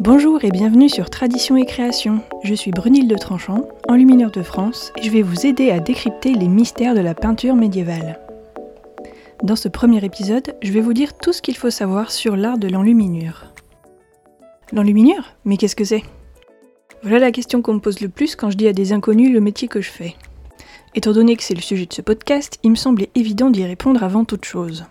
Bonjour 0.00 0.44
et 0.44 0.50
bienvenue 0.50 0.88
sur 0.88 1.08
Tradition 1.08 1.56
et 1.56 1.64
Création. 1.64 2.20
Je 2.42 2.54
suis 2.54 2.72
Brunilde 2.72 3.10
de 3.10 3.16
Tranchant, 3.16 3.68
enlumineur 3.88 4.30
de 4.30 4.42
France, 4.42 4.92
et 4.98 5.02
je 5.02 5.10
vais 5.10 5.22
vous 5.22 5.46
aider 5.46 5.70
à 5.70 5.80
décrypter 5.80 6.34
les 6.34 6.48
mystères 6.48 6.94
de 6.94 7.00
la 7.00 7.14
peinture 7.14 7.54
médiévale. 7.54 8.18
Dans 9.42 9.56
ce 9.56 9.68
premier 9.68 10.04
épisode, 10.04 10.54
je 10.62 10.72
vais 10.72 10.80
vous 10.80 10.92
dire 10.94 11.16
tout 11.16 11.32
ce 11.32 11.40
qu'il 11.40 11.56
faut 11.56 11.70
savoir 11.70 12.10
sur 12.10 12.36
l'art 12.36 12.58
de 12.58 12.68
l'enluminure. 12.68 13.44
L'enluminure? 14.72 15.32
Mais 15.44 15.56
qu'est-ce 15.56 15.76
que 15.76 15.84
c'est? 15.84 16.02
Voilà 17.02 17.18
la 17.18 17.32
question 17.32 17.62
qu'on 17.62 17.74
me 17.74 17.80
pose 17.80 18.00
le 18.00 18.08
plus 18.08 18.36
quand 18.36 18.50
je 18.50 18.56
dis 18.56 18.68
à 18.68 18.72
des 18.72 18.92
inconnus 18.92 19.32
le 19.32 19.40
métier 19.40 19.68
que 19.68 19.80
je 19.80 19.90
fais. 19.90 20.16
Étant 20.94 21.12
donné 21.12 21.36
que 21.36 21.42
c'est 21.42 21.54
le 21.54 21.60
sujet 21.60 21.86
de 21.86 21.92
ce 21.92 22.02
podcast, 22.02 22.58
il 22.62 22.70
me 22.70 22.76
semblait 22.76 23.10
évident 23.14 23.50
d'y 23.50 23.64
répondre 23.64 24.02
avant 24.02 24.24
toute 24.24 24.44
chose. 24.44 24.84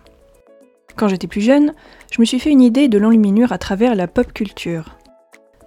Quand 0.96 1.08
j'étais 1.08 1.26
plus 1.26 1.40
jeune, 1.40 1.72
je 2.12 2.20
me 2.20 2.24
suis 2.24 2.38
fait 2.38 2.50
une 2.50 2.62
idée 2.62 2.88
de 2.88 2.98
l'enluminure 2.98 3.52
à 3.52 3.58
travers 3.58 3.94
la 3.94 4.06
pop 4.06 4.32
culture. 4.32 4.96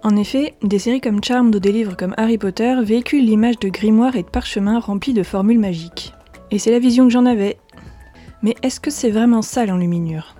En 0.02 0.16
effet, 0.16 0.54
des 0.62 0.78
séries 0.78 1.00
comme 1.00 1.22
Charmed 1.22 1.54
ou 1.54 1.58
des 1.58 1.72
livres 1.72 1.96
comme 1.96 2.14
Harry 2.16 2.38
Potter 2.38 2.76
véhiculent 2.82 3.24
l'image 3.24 3.58
de 3.58 3.68
grimoires 3.68 4.16
et 4.16 4.22
de 4.22 4.28
parchemins 4.28 4.78
remplis 4.78 5.12
de 5.12 5.22
formules 5.22 5.58
magiques. 5.58 6.14
Et 6.50 6.58
c'est 6.58 6.70
la 6.70 6.78
vision 6.78 7.04
que 7.04 7.12
j'en 7.12 7.26
avais. 7.26 7.58
Mais 8.42 8.54
est-ce 8.62 8.80
que 8.80 8.90
c'est 8.90 9.10
vraiment 9.10 9.42
ça 9.42 9.66
l'enluminure? 9.66 10.36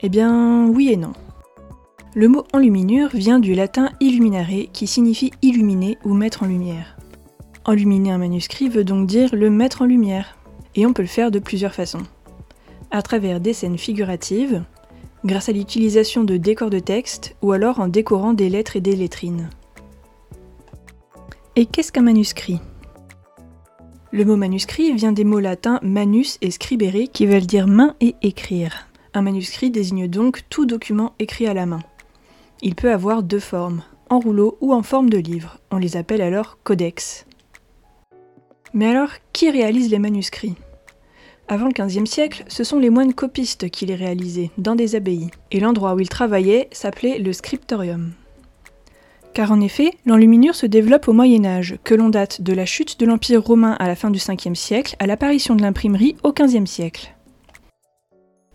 Eh 0.00 0.08
bien, 0.08 0.66
oui 0.66 0.90
et 0.90 0.96
non. 0.96 1.12
Le 2.14 2.28
mot 2.28 2.44
enluminure 2.52 3.10
vient 3.10 3.38
du 3.38 3.54
latin 3.54 3.90
illuminare 4.00 4.46
qui 4.72 4.86
signifie 4.86 5.32
illuminer 5.42 5.98
ou 6.04 6.14
mettre 6.14 6.42
en 6.42 6.46
lumière. 6.46 6.96
Enluminer 7.66 8.12
un 8.12 8.18
manuscrit 8.18 8.68
veut 8.68 8.84
donc 8.84 9.06
dire 9.06 9.34
le 9.34 9.50
mettre 9.50 9.82
en 9.82 9.86
lumière. 9.86 10.38
Et 10.74 10.86
on 10.86 10.92
peut 10.92 11.02
le 11.02 11.08
faire 11.08 11.30
de 11.30 11.38
plusieurs 11.38 11.74
façons 11.74 12.02
à 12.90 13.02
travers 13.02 13.40
des 13.40 13.52
scènes 13.52 13.78
figuratives, 13.78 14.64
grâce 15.24 15.48
à 15.48 15.52
l'utilisation 15.52 16.24
de 16.24 16.36
décors 16.36 16.70
de 16.70 16.78
texte 16.78 17.36
ou 17.42 17.52
alors 17.52 17.80
en 17.80 17.88
décorant 17.88 18.32
des 18.32 18.48
lettres 18.48 18.76
et 18.76 18.80
des 18.80 18.96
lettrines. 18.96 19.50
Et 21.56 21.66
qu'est-ce 21.66 21.90
qu'un 21.92 22.02
manuscrit? 22.02 22.60
Le 24.12 24.24
mot 24.24 24.36
manuscrit 24.36 24.92
vient 24.92 25.12
des 25.12 25.24
mots 25.24 25.40
latins 25.40 25.80
manus 25.82 26.38
et 26.40 26.50
scribere 26.50 27.08
qui 27.12 27.26
veulent 27.26 27.46
dire 27.46 27.66
main 27.66 27.96
et 28.00 28.14
écrire. 28.22 28.88
Un 29.14 29.22
manuscrit 29.22 29.70
désigne 29.70 30.08
donc 30.08 30.42
tout 30.48 30.66
document 30.66 31.14
écrit 31.18 31.46
à 31.46 31.54
la 31.54 31.66
main. 31.66 31.80
Il 32.62 32.74
peut 32.74 32.92
avoir 32.92 33.22
deux 33.22 33.40
formes, 33.40 33.82
en 34.08 34.20
rouleau 34.20 34.56
ou 34.60 34.72
en 34.72 34.82
forme 34.82 35.10
de 35.10 35.18
livre. 35.18 35.58
On 35.70 35.78
les 35.78 35.96
appelle 35.96 36.22
alors 36.22 36.58
codex. 36.62 37.26
Mais 38.72 38.86
alors, 38.86 39.10
qui 39.32 39.50
réalise 39.50 39.90
les 39.90 39.98
manuscrits? 39.98 40.54
Avant 41.48 41.66
le 41.66 41.72
XVe 41.72 42.06
siècle, 42.06 42.44
ce 42.48 42.64
sont 42.64 42.78
les 42.78 42.90
moines 42.90 43.14
copistes 43.14 43.70
qui 43.70 43.86
les 43.86 43.94
réalisaient, 43.94 44.50
dans 44.58 44.74
des 44.74 44.96
abbayes, 44.96 45.30
et 45.52 45.60
l'endroit 45.60 45.94
où 45.94 46.00
ils 46.00 46.08
travaillaient 46.08 46.68
s'appelait 46.72 47.18
le 47.18 47.32
scriptorium. 47.32 48.12
Car 49.32 49.52
en 49.52 49.60
effet, 49.60 49.92
l'enluminure 50.06 50.54
se 50.54 50.66
développe 50.66 51.06
au 51.08 51.12
Moyen 51.12 51.44
Âge, 51.44 51.76
que 51.84 51.94
l'on 51.94 52.08
date 52.08 52.40
de 52.40 52.52
la 52.52 52.66
chute 52.66 52.98
de 52.98 53.06
l'Empire 53.06 53.44
romain 53.44 53.76
à 53.78 53.86
la 53.86 53.94
fin 53.94 54.10
du 54.10 54.18
5e 54.18 54.54
siècle 54.54 54.96
à 54.98 55.06
l'apparition 55.06 55.54
de 55.54 55.62
l'imprimerie 55.62 56.16
au 56.24 56.32
XVe 56.32 56.66
siècle. 56.66 57.14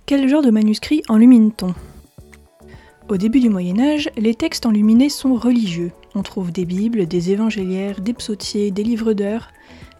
Quel 0.06 0.28
genre 0.28 0.42
de 0.42 0.52
manuscrits 0.52 1.04
enlumine-t-on 1.08 1.74
Au 3.08 3.16
début 3.16 3.40
du 3.40 3.50
Moyen 3.50 3.80
Âge, 3.80 4.10
les 4.18 4.36
textes 4.36 4.66
enluminés 4.66 5.10
sont 5.10 5.36
religieux. 5.36 5.92
On 6.14 6.24
trouve 6.24 6.52
des 6.52 6.66
bibles, 6.66 7.06
des 7.06 7.32
évangéliaires, 7.32 8.02
des 8.02 8.14
psautiers, 8.14 8.72
des 8.72 8.84
livres 8.84 9.14
d'heures, 9.14 9.50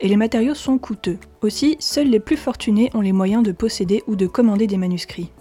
et 0.02 0.08
les 0.08 0.18
matériaux 0.18 0.56
sont 0.56 0.78
coûteux. 0.78 1.18
Aussi, 1.42 1.78
seuls 1.80 2.10
les 2.10 2.20
plus 2.20 2.38
fortunés 2.38 2.90
ont 2.94 3.02
les 3.02 3.14
moyens 3.14 3.44
de 3.44 3.52
posséder 3.52 4.04
ou 4.08 4.16
de 4.16 4.28
commander 4.28 4.68
des 4.68 4.78
manuscrits. 4.78 5.32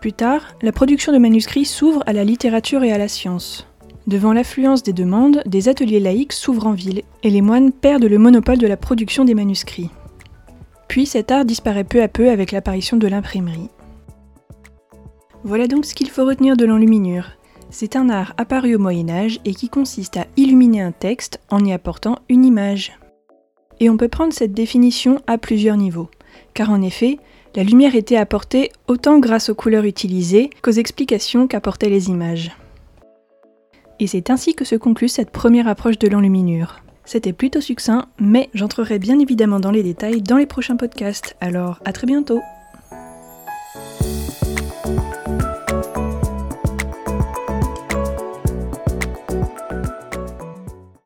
Plus 0.00 0.12
tard, 0.12 0.56
la 0.60 0.72
production 0.72 1.12
de 1.12 1.18
manuscrits 1.18 1.64
s'ouvre 1.64 2.02
à 2.06 2.12
la 2.12 2.24
littérature 2.24 2.82
et 2.82 2.92
à 2.92 2.98
la 2.98 3.08
science. 3.08 3.66
Devant 4.06 4.32
l'affluence 4.32 4.82
des 4.82 4.92
demandes, 4.92 5.42
des 5.46 5.68
ateliers 5.68 6.00
laïques 6.00 6.34
s'ouvrent 6.34 6.66
en 6.66 6.72
ville 6.72 7.02
et 7.22 7.30
les 7.30 7.40
moines 7.40 7.72
perdent 7.72 8.04
le 8.04 8.18
monopole 8.18 8.58
de 8.58 8.66
la 8.66 8.76
production 8.76 9.24
des 9.24 9.34
manuscrits. 9.34 9.90
Puis 10.88 11.06
cet 11.06 11.30
art 11.30 11.46
disparaît 11.46 11.84
peu 11.84 12.02
à 12.02 12.08
peu 12.08 12.30
avec 12.30 12.52
l'apparition 12.52 12.96
de 12.96 13.06
l'imprimerie. 13.06 13.70
Voilà 15.42 15.66
donc 15.66 15.86
ce 15.86 15.94
qu'il 15.94 16.10
faut 16.10 16.26
retenir 16.26 16.56
de 16.56 16.66
l'enluminure. 16.66 17.30
C'est 17.70 17.96
un 17.96 18.08
art 18.10 18.34
apparu 18.36 18.76
au 18.76 18.78
Moyen 18.78 19.08
Âge 19.08 19.40
et 19.44 19.54
qui 19.54 19.68
consiste 19.68 20.16
à 20.16 20.26
illuminer 20.36 20.82
un 20.82 20.92
texte 20.92 21.40
en 21.50 21.64
y 21.64 21.72
apportant 21.72 22.18
une 22.28 22.44
image. 22.44 22.92
Et 23.80 23.90
on 23.90 23.96
peut 23.96 24.08
prendre 24.08 24.32
cette 24.32 24.52
définition 24.52 25.20
à 25.26 25.38
plusieurs 25.38 25.76
niveaux, 25.76 26.08
car 26.54 26.70
en 26.70 26.82
effet, 26.82 27.18
la 27.56 27.62
lumière 27.62 27.94
était 27.94 28.16
apportée 28.16 28.70
autant 28.88 29.18
grâce 29.18 29.48
aux 29.48 29.54
couleurs 29.54 29.84
utilisées 29.84 30.50
qu'aux 30.62 30.72
explications 30.72 31.46
qu'apportaient 31.46 31.88
les 31.88 32.08
images. 32.08 32.50
Et 34.00 34.06
c'est 34.06 34.30
ainsi 34.30 34.54
que 34.54 34.64
se 34.64 34.74
conclut 34.74 35.08
cette 35.08 35.30
première 35.30 35.68
approche 35.68 35.98
de 35.98 36.08
l'enluminure. 36.08 36.80
C'était 37.04 37.32
plutôt 37.32 37.60
succinct, 37.60 38.06
mais 38.18 38.48
j'entrerai 38.54 38.98
bien 38.98 39.18
évidemment 39.18 39.60
dans 39.60 39.70
les 39.70 39.82
détails 39.82 40.22
dans 40.22 40.36
les 40.36 40.46
prochains 40.46 40.76
podcasts, 40.76 41.36
alors 41.40 41.80
à 41.84 41.92
très 41.92 42.06
bientôt 42.06 42.40